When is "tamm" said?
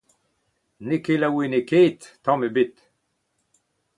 2.23-2.41